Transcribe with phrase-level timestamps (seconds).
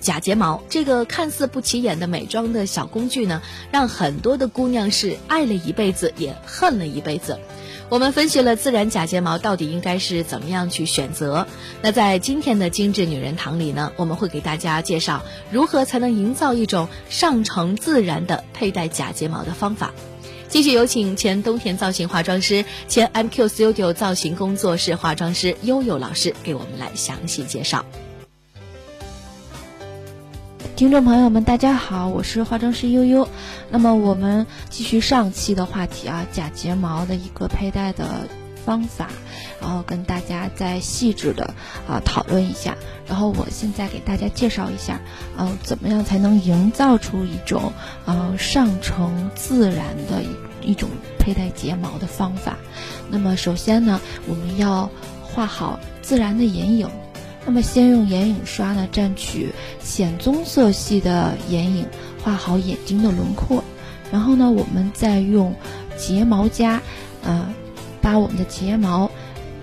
[0.00, 7.38] 假睫毛这个看似不起眼的美妆的小工具呢，让很多的姑娘是爱了一辈子，也恨了一辈子。
[7.90, 11.48] 我们分析了自然假睫毛到底应该是怎么样去选择。
[11.82, 19.92] 那在今天的精致女人堂里呢，我们会给大家介绍如何才能营造一种上乘自然的佩戴假睫毛的方法。
[20.48, 27.84] 继续有请前冬田造型化妆师、前 MQ Studio 造型工作室化妆师悠悠老师给我们来详细介绍。
[30.80, 33.28] 听众朋友们，大家好，我是化妆师悠悠。
[33.68, 38.26] 那么我们继续上期的话题啊，假睫毛的一个佩戴的
[38.64, 39.10] 方法，
[39.60, 41.52] 然后跟大家再细致的
[41.86, 42.78] 啊讨论一下。
[43.06, 44.98] 然后我现在给大家介绍一下，
[45.36, 47.74] 呃，怎么样才能营造出一种
[48.06, 50.88] 呃上乘自然的一一种
[51.18, 52.56] 佩戴睫毛的方法。
[53.10, 54.88] 那么首先呢，我们要
[55.24, 56.88] 画好自然的眼影。
[57.46, 61.86] 那么先用眼影刷呢，蘸取浅棕色系的眼影，
[62.22, 63.64] 画好眼睛的轮廓。
[64.12, 65.54] 然后呢，我们再用
[65.96, 66.80] 睫毛夹，
[67.22, 67.52] 呃，
[68.00, 69.10] 把我们的睫毛，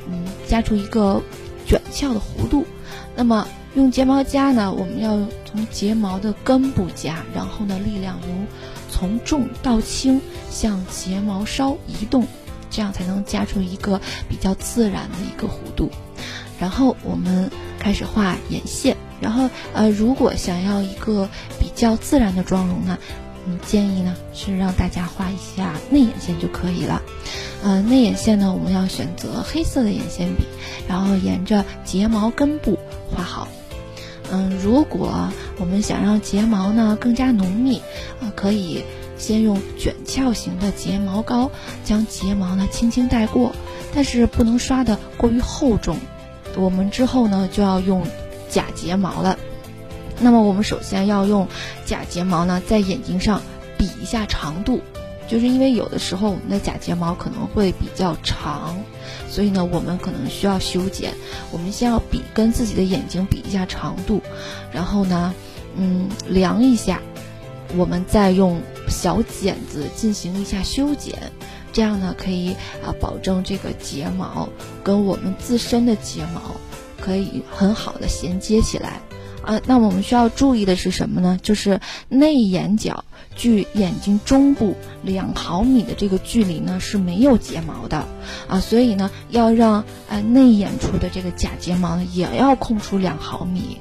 [0.10, 1.22] 嗯，夹出一个
[1.66, 2.66] 卷翘的弧度。
[3.16, 8.28] 那么用睫毛夹呢，我们要从睫毛的根部夹，然后呢，力量由
[8.90, 12.26] 从重到轻向睫毛梢移动，
[12.70, 15.92] 这样才能夹出一个比较自然的一个弧度。
[16.60, 22.98] 然后我们开始画眼线，然后呃，如果想要一个比较自然的妆容呢，
[23.46, 27.02] 嗯，建议呢是让大家画一下内眼线就可以了。
[27.64, 30.44] 呃，内眼线呢，我们要选择黑色的眼线笔，
[30.88, 32.78] 然后沿着睫毛根部
[33.12, 33.48] 画好。
[34.32, 37.82] 嗯，如果我们想让睫毛呢更加浓密，
[38.20, 38.84] 呃，可以
[39.18, 41.50] 先用卷翘型的睫毛膏
[41.86, 43.56] 将睫毛呢轻轻带过，
[43.96, 45.98] 但是不能刷的过于厚重。
[46.58, 48.04] 我们之后呢就要用
[48.50, 49.38] 假睫毛了，
[50.20, 51.48] 那么我们首先要用
[51.86, 53.42] 假睫毛呢在眼睛上
[53.78, 54.82] 比一下长度，
[55.28, 58.76] 就是因为有的时候我们的假睫毛可能会比较长，
[59.30, 61.14] 所以呢我们可能需要修剪。
[61.52, 64.22] 我们先要比跟自己的眼睛比一下长度，
[64.72, 65.34] 然后呢，
[65.76, 67.02] 嗯，量一下，
[67.76, 71.14] 我们再用小剪子进行一下修剪。
[71.74, 74.50] 这样呢，可以啊保证这个睫毛
[74.84, 76.42] 跟我们自身的睫毛
[77.00, 79.00] 可以很好的衔接起来
[79.44, 79.62] 啊。
[79.66, 81.40] 那我们需要注意的是什么呢？
[81.42, 81.80] 就是
[82.10, 83.04] 内眼角
[83.36, 88.06] 距眼睛中部两毫米的这个距离呢是没有睫毛的
[88.48, 93.78] 啊，所以呢要让啊内眼处的这个假睫毛呢也要空出两毫米。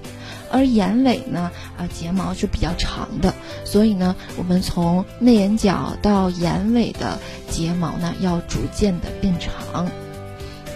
[0.51, 3.35] 而眼尾呢，啊，睫毛是比较长的，
[3.65, 7.19] 所以呢，我们从内眼角到眼尾的
[7.51, 9.89] 睫毛呢，要逐渐的变长。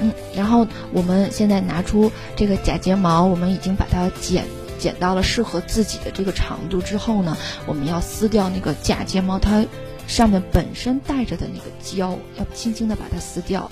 [0.00, 4.44] 嗯，然后我们现在拿出这个假睫毛，我们已经把它剪
[4.78, 9.64] 剪到了适合自己的这个长度之后呢，我们要撕掉那个假睫毛，它
[10.06, 13.70] 上面本身带着的那个胶，要轻轻的把它撕掉。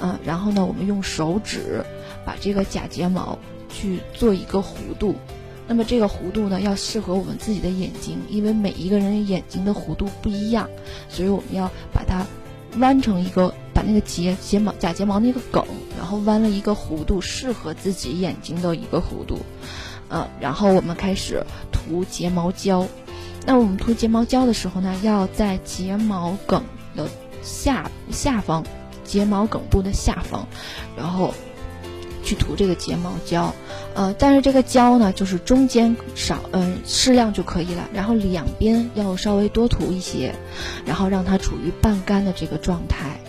[0.00, 1.84] 嗯，然后呢，我们用手指
[2.24, 3.38] 把这个假睫毛。
[3.74, 5.16] 去做一个弧度，
[5.66, 10.70] 那么这个弧度呢，要适合我们自己的眼睛，因为每一个人眼睛的弧度不一样，
[11.08, 12.24] 所以我们要把它
[12.78, 15.64] 弯成一个，把那个睫睫毛假睫毛那个梗，
[15.98, 19.40] 然后弯了一个弧度，适合自己眼睛的一个弧度，
[20.08, 22.86] 呃，然后我们开始涂睫毛胶。
[23.44, 26.62] 那我们涂睫毛胶的时候呢，要在睫毛梗
[26.94, 27.08] 的
[27.42, 28.64] 下下方，
[29.04, 30.46] 睫毛梗部的下方，
[30.96, 31.34] 然后。
[32.24, 33.54] 去涂这个睫毛胶，
[33.94, 37.88] 呃，但是这个胶呢，就是中间少，嗯，适量就可以了。
[37.92, 40.34] 然后两边要稍微多涂一些，
[40.86, 43.20] 然后让它处于半干的这个状态，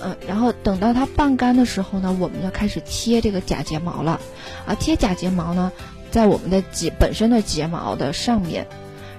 [0.00, 4.20] 呃，然后等到它半干的时候呢，我们要开始贴这个假睫毛了，
[4.66, 5.72] 啊，贴假睫毛呢，
[6.10, 8.66] 在我们的睫本身的睫毛的上面，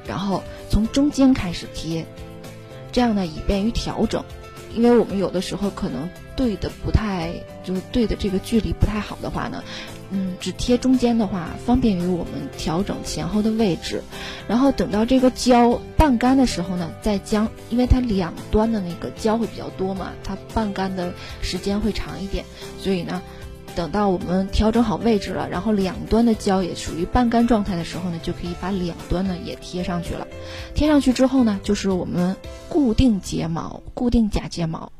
[0.08, 2.06] 然后从中间开始贴，
[2.92, 4.24] 这样呢，以便于调整。
[4.76, 9.64] 因为我们有的时候可能对的不太，就是对的这个距离不太好的话呢，
[10.12, 14.04] 嗯，只贴中间的话，方便于我们调整前后的位置。
[14.48, 22.46] 然后等到这个胶半干的时候呢，再将，因为它两端的那个胶会比较多嘛，它半干的时间会长一点，
[22.80, 23.22] 所以呢。
[23.76, 30.26] 等到我们调整好位置了，然后两端的胶也属于半干状态的时候呢，就可以把两端呢也贴上去了。
[30.74, 32.36] 贴上去之后呢，就是我们
[32.70, 34.92] 固定睫毛、固定假睫毛。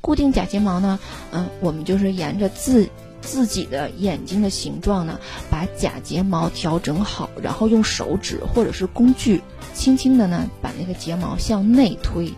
[0.00, 0.98] 固定假睫毛呢，
[1.32, 2.88] 嗯，我们就是沿着自
[3.22, 5.18] 自己的眼睛的形状呢，
[5.50, 9.42] 把假睫毛调整好，然后用手指或者是工具，
[9.74, 12.32] 轻轻的呢把那个睫毛向内推，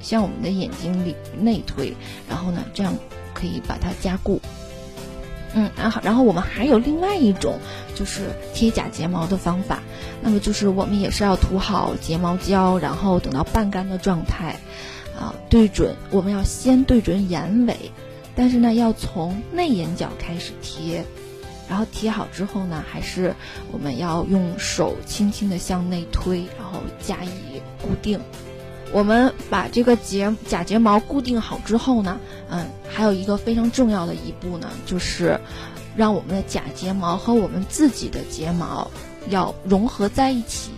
[0.00, 1.94] 向我们的眼睛里内推，
[2.28, 2.94] 然后呢这样
[3.32, 4.40] 可以把它加固。
[5.58, 7.58] 嗯，然后然后我们还有另外一种
[7.94, 9.80] 就是贴假睫毛的方法，
[10.20, 14.60] 那么就是我们也是要涂好睫毛胶，然后等到半干的状态，
[15.18, 17.90] 啊，对准我们要先对准眼尾，
[18.34, 21.06] 但是呢要从内眼角开始贴，
[21.70, 23.34] 然后贴好之后呢，还是
[23.72, 28.20] 我们要用手轻轻的向内推，然后加以固定。
[28.92, 32.18] 我们把这个睫假睫毛固定好之后呢，
[32.48, 35.38] 嗯，还有一个非常重要的一步呢，就是
[35.96, 38.90] 让我们的假睫毛和我们自己的睫毛
[39.28, 40.70] 要融合在一起，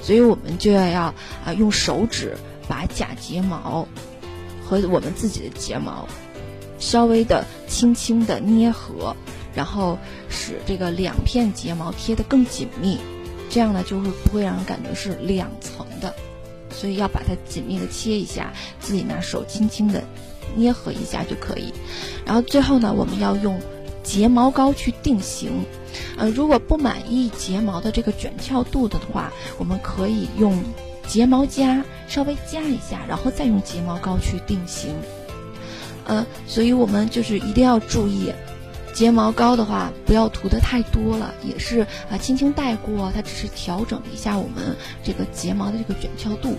[0.00, 1.02] 所以我们就要要
[1.44, 2.36] 啊用手指
[2.68, 3.86] 把假睫毛
[4.64, 6.06] 和我们自己的睫毛
[6.78, 9.14] 稍微的轻轻的捏合，
[9.54, 9.98] 然后
[10.30, 12.98] 使这个两片睫毛贴得更紧密，
[13.50, 16.14] 这样呢就会不会让人感觉是两层的。
[16.80, 20.02] 所以要把它紧密的切一下，自己拿手轻轻的
[20.56, 21.74] 捏合一下就可以。
[22.24, 23.60] 然后最后呢，我们要用
[24.02, 25.50] 睫毛膏去定型。
[26.16, 30.58] 呃，如果不满意睫毛的这个卷翘度的话，我们可以用
[31.06, 34.94] 睫毛夹稍微夹一下，然后再用睫毛膏去定型。
[36.06, 38.32] 呃，所以我们就是一定要注意。
[39.00, 41.80] 睫毛膏的话，不要涂的太多了，也是
[42.10, 46.54] 啊，轻轻带过，它只是调整一下我们这个睫毛的这个卷翘度，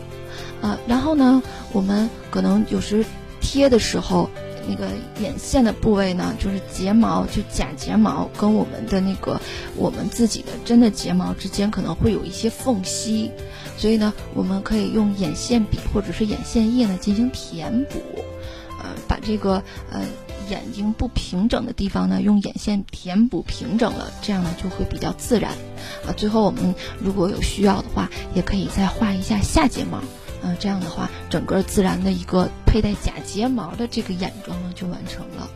[0.59, 3.05] 啊，然后呢，我们可能有时
[3.41, 4.27] 贴的时候，
[4.67, 4.87] 那个
[5.19, 9.39] 眼线的部位呢，就是睫毛就假睫毛跟我们的那个
[9.77, 13.29] 我们自己的真的睫毛之间可能会有一些缝隙，
[13.77, 18.01] 所以呢，我们可以用眼线笔或者是眼线液呢进行填补，
[18.79, 19.61] 呃，把这个
[19.91, 20.01] 呃。
[20.51, 25.53] 眼睛不平整的地方呢，用眼线填补平整了，这样呢就会比较自然。
[26.05, 30.01] 啊，最后我们如果有需要的话，也可以再画一下下睫毛。
[30.43, 35.49] 嗯，这样的话，整个自然的一个佩戴假睫毛的这个眼妆呢就完成了。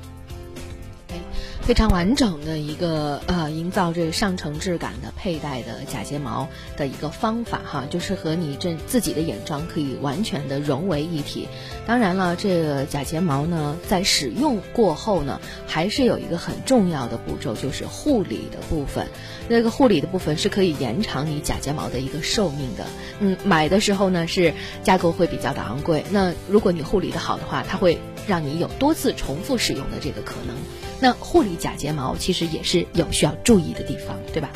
[1.65, 6.47] 非常完整的一个呃，营造这个上乘质感的佩戴的假睫毛
[6.77, 11.47] 的一个方法哈，就是和你这自己的眼妆可以完全的融为一体。
[11.87, 19.07] 当然了，这个假睫毛呢，在使用过后呢，还是有一个很重要的步骤，就是护理的部分。
[19.49, 22.85] 那个护理的部分是可以延长你假睫毛的一个寿命的。
[23.19, 24.53] 嗯，买的时候呢是
[24.83, 27.97] 价格会比较的昂贵，那如果你护理的好的话，它会
[28.27, 30.55] 让你有多次重复使用的这个可能。
[30.99, 34.49] 那护理假睫毛其实也是有需要注意的地方，对吧？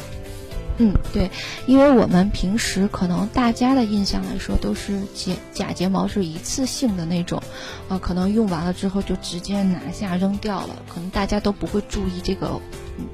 [0.82, 1.30] 嗯，对，
[1.68, 7.44] 因为我们平时可能大家的印象来说都是睫假睫毛是一次性的那种，
[7.90, 12.62] 啊，可能用完了之后就直接拿下扔掉了，可能大家都不会注意这个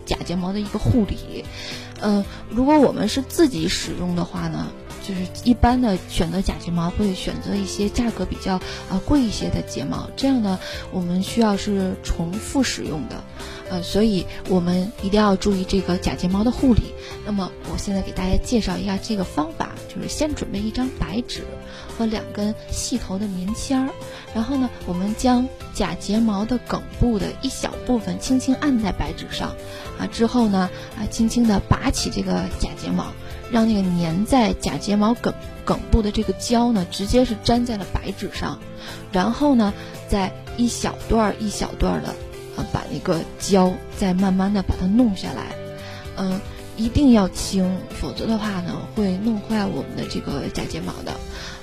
[0.06, 1.44] 假睫毛的一个护理。
[2.02, 4.68] 嗯，如果我们是自己使用的话呢？
[5.08, 8.56] 就是一般的选择假睫毛会选择一些价格比较
[8.90, 10.60] 啊贵一些的睫毛，这样呢
[10.92, 13.24] 我们需要是重复使用的，
[13.70, 16.82] 呃，所以我们一定要注意这个假睫毛的护理。
[17.24, 21.44] 那么我现在给大家介绍一下这个方法，就是先准备一张白纸
[21.98, 23.90] 和两根细头的棉签儿，
[24.34, 29.56] 然后呢我们将假睫毛的梗部的一小部分轻轻按在白纸上，
[30.00, 33.06] 啊之后呢啊轻轻的拔起这个假睫毛。
[33.52, 35.32] 让那个粘在假睫毛梗
[35.64, 38.58] 梗部的这个胶呢，直接是粘在了白纸上，
[39.12, 39.72] 然后呢，
[40.10, 42.08] 再一小段儿一小段儿的，
[42.58, 45.56] 啊，把那个胶再慢慢的把它弄下来，
[46.18, 46.42] 嗯，
[46.76, 51.14] 一定要轻，否则的话呢，会弄坏我们的这个假睫毛的，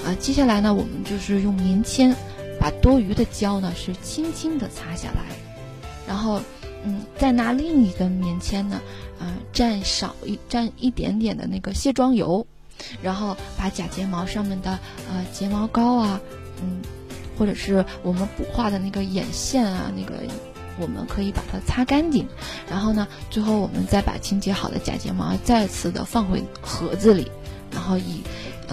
[0.04, 2.14] 啊，接下来呢，我们就是用棉签
[2.60, 5.22] 把多余的胶呢是轻轻的擦下来，
[6.06, 6.40] 然后。
[6.84, 8.82] 嗯，再拿另一根棉签呢，
[9.20, 12.44] 啊，蘸少一蘸一点点的那个卸妆油，
[13.00, 14.76] 然后把假睫毛上面的
[15.08, 16.20] 呃睫毛膏啊，
[16.60, 16.82] 嗯，
[17.38, 20.24] 或者是我们补画的那个眼线啊，那个
[20.76, 22.26] 我们可以把它擦干净，
[22.68, 27.30] 然后呢，最后我们再把清洁好的假睫毛再次的放回盒子里，
[27.70, 28.22] 然后以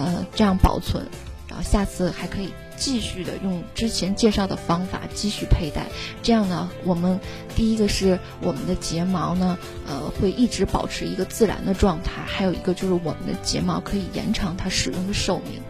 [0.04, 1.06] 呃这样保存，
[1.48, 2.52] 然后下次还可以。
[2.80, 5.84] 继续的用之前介绍的方法继续佩戴，
[6.22, 7.20] 这样呢，我们
[7.54, 15.60] 第一个是我们的睫毛呢，呃，会一直保持一个自然的状态，还有一个就是我们的睫毛可以延长它使用的寿命。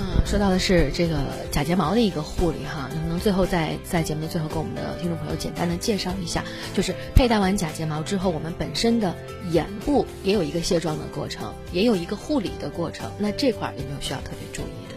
[0.00, 1.18] 嗯，说到的是这个
[1.50, 6.42] 假睫毛的一个护理哈，能不能最后在在节目的最后跟我们的听众朋友简单的介绍一下，
[6.72, 9.14] 就是佩戴完假睫毛之后，我们本身的
[9.50, 14.94] 眼部也有一个卸妆的过程，也有一个护理的过程，那这块儿有没有需要特别注意的？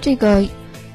[0.00, 0.42] 这个，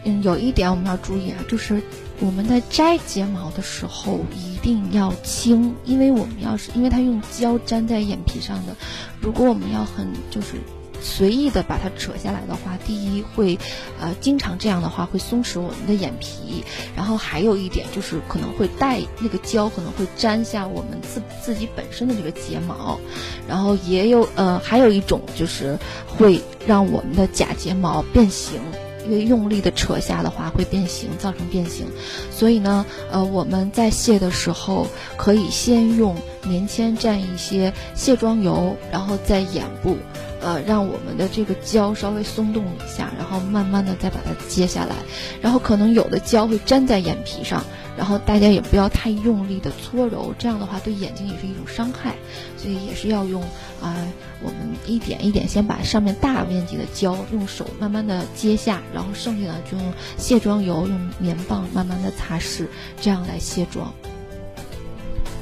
[0.06, 1.84] 嗯，有一点我们要注意啊，就是
[2.20, 8.76] 我们在摘睫毛的时候一定要轻，因为我们要是因为它用胶粘在眼皮上的，
[9.20, 10.56] 如果我们要很就是
[11.02, 13.58] 随意的把它扯下来的话，第一会，
[14.00, 16.64] 呃，经常这样的话会松弛我们的眼皮，
[16.96, 23.00] 然后还有一点就是可能会带那个胶可能会粘下我们自自己本身的这个睫毛，
[23.48, 25.78] 然后也有呃还有一种就是
[26.08, 28.62] 会让我们的假睫毛变形。
[29.04, 31.88] 因为用力的扯下的话会变形，造成变形，
[32.30, 34.86] 所以呢，呃，我们在卸的时候
[35.18, 36.16] 可以先用
[36.48, 39.98] 棉签蘸一些卸妆油，然后在眼部，
[40.42, 44.96] 呃，让我们的这个胶稍微松动一下，然后慢慢的再把它揭下来，
[45.42, 47.64] 然后可能有的胶会粘在眼皮上。
[47.98, 52.16] 然后大家也不要太用力的搓揉，这样的话对眼睛也是一种伤害，
[52.58, 53.44] 所以也是要用
[53.82, 53.94] 啊，
[54.42, 54.58] 我们
[54.88, 62.66] 一点一点先把上面大面积的胶用手慢慢的揭下，然后剩下的就用卸妆油用棉棒慢慢的擦拭，
[63.00, 63.94] 这样来卸妆。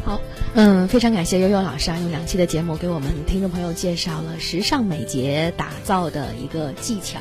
[0.03, 0.19] 好，
[0.55, 7.19] 嗯，非常感谢悠悠老师啊，用两期的节目给我们听众朋友介绍了时尚美睫打造的一个技巧，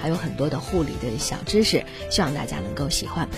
[0.00, 3.28] 还有很多的护理的小知识，希望大家能够喜欢。